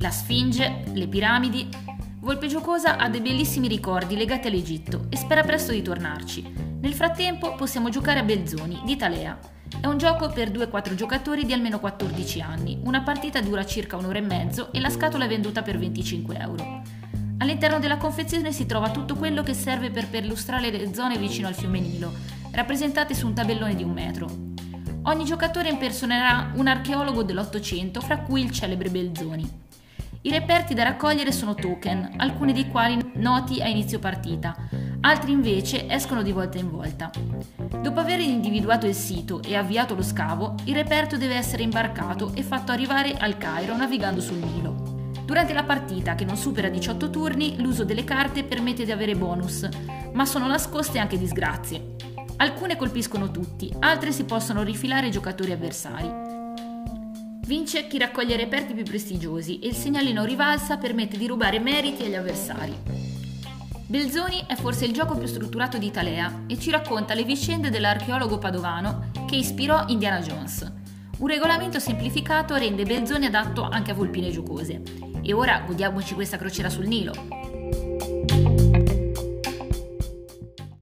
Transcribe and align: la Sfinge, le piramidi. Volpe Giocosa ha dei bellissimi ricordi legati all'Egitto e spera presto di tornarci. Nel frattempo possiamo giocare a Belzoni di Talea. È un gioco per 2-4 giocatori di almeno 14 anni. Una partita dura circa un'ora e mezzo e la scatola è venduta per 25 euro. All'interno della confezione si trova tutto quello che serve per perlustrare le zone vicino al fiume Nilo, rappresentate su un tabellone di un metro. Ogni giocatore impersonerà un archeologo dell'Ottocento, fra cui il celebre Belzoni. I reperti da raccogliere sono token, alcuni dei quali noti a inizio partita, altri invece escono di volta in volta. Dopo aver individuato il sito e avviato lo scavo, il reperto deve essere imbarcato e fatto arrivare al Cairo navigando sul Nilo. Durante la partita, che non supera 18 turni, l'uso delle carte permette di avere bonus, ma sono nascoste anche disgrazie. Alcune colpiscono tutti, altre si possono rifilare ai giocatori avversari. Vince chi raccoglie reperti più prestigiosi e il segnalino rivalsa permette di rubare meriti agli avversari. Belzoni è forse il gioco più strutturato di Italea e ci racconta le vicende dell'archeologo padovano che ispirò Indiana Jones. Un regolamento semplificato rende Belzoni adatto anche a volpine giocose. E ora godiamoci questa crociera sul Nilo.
la 0.00 0.10
Sfinge, 0.10 0.84
le 0.94 1.06
piramidi. 1.08 1.68
Volpe 2.20 2.46
Giocosa 2.46 2.96
ha 2.96 3.10
dei 3.10 3.20
bellissimi 3.20 3.68
ricordi 3.68 4.16
legati 4.16 4.48
all'Egitto 4.48 5.06
e 5.10 5.16
spera 5.16 5.42
presto 5.42 5.72
di 5.72 5.82
tornarci. 5.82 6.78
Nel 6.80 6.94
frattempo 6.94 7.54
possiamo 7.54 7.90
giocare 7.90 8.18
a 8.18 8.22
Belzoni 8.22 8.80
di 8.84 8.96
Talea. 8.96 9.38
È 9.78 9.86
un 9.86 9.98
gioco 9.98 10.30
per 10.30 10.50
2-4 10.50 10.94
giocatori 10.94 11.44
di 11.44 11.52
almeno 11.52 11.78
14 11.80 12.40
anni. 12.40 12.80
Una 12.82 13.02
partita 13.02 13.42
dura 13.42 13.66
circa 13.66 13.98
un'ora 13.98 14.18
e 14.18 14.22
mezzo 14.22 14.72
e 14.72 14.80
la 14.80 14.88
scatola 14.88 15.26
è 15.26 15.28
venduta 15.28 15.60
per 15.60 15.78
25 15.78 16.38
euro. 16.38 16.82
All'interno 17.38 17.78
della 17.78 17.98
confezione 17.98 18.52
si 18.52 18.64
trova 18.64 18.90
tutto 18.90 19.16
quello 19.16 19.42
che 19.42 19.52
serve 19.52 19.90
per 19.90 20.08
perlustrare 20.08 20.70
le 20.70 20.94
zone 20.94 21.18
vicino 21.18 21.46
al 21.46 21.54
fiume 21.54 21.78
Nilo, 21.78 22.12
rappresentate 22.52 23.14
su 23.14 23.26
un 23.26 23.34
tabellone 23.34 23.74
di 23.74 23.82
un 23.82 23.92
metro. 23.92 24.28
Ogni 25.02 25.24
giocatore 25.24 25.68
impersonerà 25.68 26.52
un 26.54 26.66
archeologo 26.66 27.22
dell'Ottocento, 27.22 28.00
fra 28.00 28.20
cui 28.20 28.42
il 28.42 28.50
celebre 28.50 28.88
Belzoni. 28.88 29.68
I 30.22 30.28
reperti 30.28 30.74
da 30.74 30.82
raccogliere 30.82 31.32
sono 31.32 31.54
token, 31.54 32.16
alcuni 32.18 32.52
dei 32.52 32.68
quali 32.68 33.12
noti 33.14 33.62
a 33.62 33.68
inizio 33.68 33.98
partita, 33.98 34.54
altri 35.00 35.32
invece 35.32 35.88
escono 35.88 36.22
di 36.22 36.30
volta 36.30 36.58
in 36.58 36.68
volta. 36.68 37.10
Dopo 37.80 38.00
aver 38.00 38.20
individuato 38.20 38.86
il 38.86 38.94
sito 38.94 39.42
e 39.42 39.56
avviato 39.56 39.94
lo 39.94 40.02
scavo, 40.02 40.56
il 40.64 40.74
reperto 40.74 41.16
deve 41.16 41.36
essere 41.36 41.62
imbarcato 41.62 42.32
e 42.34 42.42
fatto 42.42 42.70
arrivare 42.70 43.16
al 43.16 43.38
Cairo 43.38 43.74
navigando 43.74 44.20
sul 44.20 44.36
Nilo. 44.36 45.12
Durante 45.24 45.54
la 45.54 45.64
partita, 45.64 46.14
che 46.14 46.26
non 46.26 46.36
supera 46.36 46.68
18 46.68 47.08
turni, 47.08 47.58
l'uso 47.58 47.84
delle 47.84 48.04
carte 48.04 48.44
permette 48.44 48.84
di 48.84 48.92
avere 48.92 49.16
bonus, 49.16 49.66
ma 50.12 50.26
sono 50.26 50.46
nascoste 50.46 50.98
anche 50.98 51.16
disgrazie. 51.16 51.96
Alcune 52.36 52.76
colpiscono 52.76 53.30
tutti, 53.30 53.72
altre 53.78 54.12
si 54.12 54.24
possono 54.24 54.62
rifilare 54.64 55.06
ai 55.06 55.12
giocatori 55.12 55.52
avversari. 55.52 56.29
Vince 57.50 57.88
chi 57.88 57.98
raccoglie 57.98 58.36
reperti 58.36 58.74
più 58.74 58.84
prestigiosi 58.84 59.58
e 59.58 59.66
il 59.66 59.74
segnalino 59.74 60.24
rivalsa 60.24 60.76
permette 60.76 61.18
di 61.18 61.26
rubare 61.26 61.58
meriti 61.58 62.04
agli 62.04 62.14
avversari. 62.14 62.72
Belzoni 63.88 64.44
è 64.46 64.54
forse 64.54 64.84
il 64.84 64.92
gioco 64.92 65.18
più 65.18 65.26
strutturato 65.26 65.76
di 65.76 65.86
Italea 65.86 66.44
e 66.46 66.56
ci 66.60 66.70
racconta 66.70 67.12
le 67.12 67.24
vicende 67.24 67.68
dell'archeologo 67.68 68.38
padovano 68.38 69.10
che 69.26 69.34
ispirò 69.34 69.86
Indiana 69.88 70.20
Jones. 70.20 70.72
Un 71.18 71.26
regolamento 71.26 71.80
semplificato 71.80 72.54
rende 72.54 72.84
Belzoni 72.84 73.26
adatto 73.26 73.64
anche 73.64 73.90
a 73.90 73.94
volpine 73.94 74.30
giocose. 74.30 74.82
E 75.20 75.32
ora 75.32 75.64
godiamoci 75.66 76.14
questa 76.14 76.36
crociera 76.36 76.70
sul 76.70 76.86
Nilo. 76.86 77.39